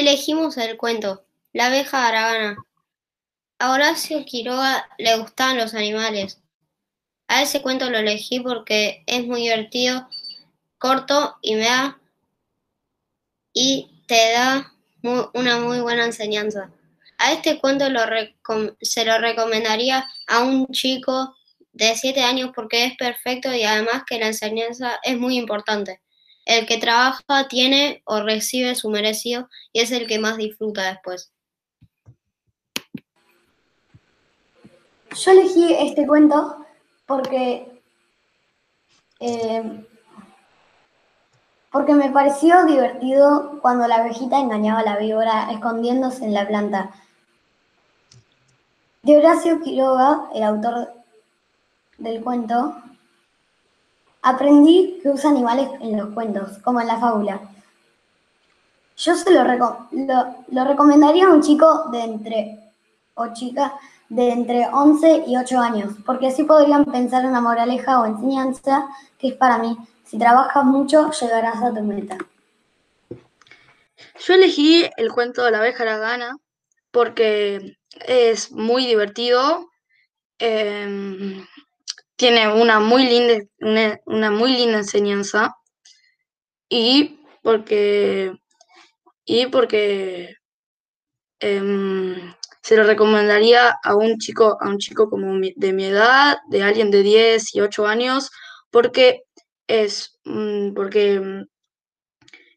Elegimos 0.00 0.56
el 0.56 0.78
cuento 0.78 1.26
La 1.52 1.66
abeja 1.66 2.08
aragana. 2.08 2.56
A 3.58 3.72
Horacio 3.72 4.24
Quiroga 4.24 4.88
le 4.96 5.18
gustaban 5.18 5.58
los 5.58 5.74
animales. 5.74 6.40
A 7.28 7.42
ese 7.42 7.60
cuento 7.60 7.90
lo 7.90 7.98
elegí 7.98 8.40
porque 8.40 9.04
es 9.06 9.26
muy 9.26 9.42
divertido, 9.42 10.08
corto 10.78 11.36
y 11.42 11.54
me 11.56 11.66
da 11.66 12.00
y 13.52 14.02
te 14.06 14.32
da 14.32 14.72
una 15.34 15.58
muy 15.58 15.80
buena 15.80 16.06
enseñanza. 16.06 16.70
A 17.18 17.32
este 17.34 17.60
cuento 17.60 17.84
se 18.80 19.04
lo 19.04 19.18
recomendaría 19.18 20.06
a 20.28 20.38
un 20.40 20.66
chico 20.68 21.36
de 21.72 21.94
7 21.94 22.22
años 22.22 22.52
porque 22.54 22.86
es 22.86 22.96
perfecto 22.96 23.52
y 23.52 23.64
además 23.64 24.04
que 24.08 24.18
la 24.18 24.28
enseñanza 24.28 24.98
es 25.02 25.18
muy 25.18 25.36
importante. 25.36 26.00
El 26.44 26.66
que 26.66 26.78
trabaja 26.78 27.48
tiene 27.48 28.02
o 28.04 28.20
recibe 28.20 28.74
su 28.74 28.90
merecido 28.90 29.48
y 29.72 29.80
es 29.80 29.90
el 29.92 30.06
que 30.06 30.18
más 30.18 30.36
disfruta 30.36 30.88
después. 30.88 31.32
Yo 35.16 35.32
elegí 35.32 35.74
este 35.74 36.06
cuento 36.06 36.64
porque, 37.06 37.82
eh, 39.18 39.86
porque 41.72 41.94
me 41.94 42.10
pareció 42.10 42.64
divertido 42.64 43.58
cuando 43.60 43.88
la 43.88 43.96
abejita 43.96 44.38
engañaba 44.38 44.80
a 44.80 44.84
la 44.84 44.96
víbora 44.98 45.50
escondiéndose 45.50 46.24
en 46.24 46.34
la 46.34 46.46
planta. 46.46 46.90
De 49.02 49.16
Horacio 49.16 49.60
Quiroga, 49.60 50.28
el 50.34 50.44
autor 50.44 50.92
del 51.98 52.22
cuento, 52.22 52.76
aprendí 54.22 55.00
que 55.02 55.08
usa 55.08 55.30
animales 55.30 55.68
en 55.80 55.96
los 55.96 56.10
cuentos, 56.10 56.58
como 56.58 56.80
en 56.80 56.86
la 56.86 56.98
fábula. 56.98 57.40
Yo 58.96 59.14
se 59.14 59.30
lo, 59.32 59.42
lo, 60.48 60.64
recomendaría 60.64 61.26
a 61.26 61.30
un 61.30 61.42
chico 61.42 61.84
de 61.90 62.00
entre, 62.02 62.58
o 63.14 63.32
chica 63.32 63.72
de 64.10 64.30
entre 64.30 64.66
11 64.66 65.24
y 65.26 65.36
8 65.36 65.58
años, 65.58 65.94
porque 66.04 66.28
así 66.28 66.44
podrían 66.44 66.84
pensar 66.84 67.22
en 67.22 67.30
una 67.30 67.40
moraleja 67.40 68.00
o 68.00 68.06
enseñanza 68.06 68.88
que 69.18 69.28
es 69.28 69.34
para 69.34 69.58
mí, 69.58 69.76
si 70.04 70.18
trabajas 70.18 70.64
mucho 70.64 71.10
llegarás 71.12 71.62
a 71.62 71.72
tu 71.72 71.82
meta. 71.82 72.18
Yo 74.18 74.34
elegí 74.34 74.90
el 74.96 75.12
cuento 75.12 75.44
de 75.44 75.52
la 75.52 75.58
abeja 75.58 75.84
la 75.84 75.98
gana 75.98 76.36
porque 76.90 77.78
es 78.06 78.52
muy 78.52 78.86
divertido, 78.86 79.70
em, 80.38 81.46
tiene 82.20 82.52
una 82.52 82.80
muy 82.80 83.04
linda, 83.06 83.42
una, 84.04 84.30
muy 84.30 84.52
linda 84.52 84.76
enseñanza 84.76 85.56
y 86.68 87.18
porque, 87.42 88.34
y 89.24 89.46
porque 89.46 90.34
em, 91.40 92.34
se 92.62 92.76
lo 92.76 92.84
recomendaría 92.84 93.74
a 93.82 93.94
un 93.94 94.18
chico, 94.18 94.58
a 94.60 94.68
un 94.68 94.76
chico 94.76 95.08
como 95.08 95.32
de 95.56 95.72
mi 95.72 95.86
edad, 95.86 96.36
de 96.50 96.62
alguien 96.62 96.90
de 96.90 97.02
10 97.02 97.54
y 97.54 97.62
8 97.62 97.86
años, 97.86 98.30
porque 98.70 99.22
es 99.66 100.20
mm, 100.24 100.74
porque 100.74 101.20
mm, 101.20 101.46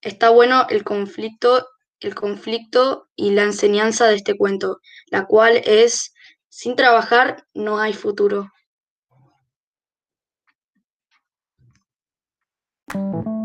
está 0.00 0.30
bueno 0.30 0.66
el 0.70 0.84
conflicto, 0.84 1.68
el 2.00 2.14
conflicto 2.14 3.10
y 3.14 3.32
la 3.32 3.42
enseñanza 3.42 4.06
de 4.06 4.14
este 4.16 4.38
cuento, 4.38 4.80
la 5.10 5.26
cual 5.26 5.60
es 5.66 6.14
sin 6.48 6.76
trabajar 6.76 7.44
no 7.52 7.78
hay 7.78 7.92
futuro. 7.92 8.48
Thank 12.92 13.24
you. 13.26 13.39